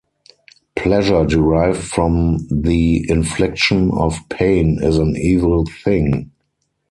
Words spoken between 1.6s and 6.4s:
from the infliction of pain is an evil thing.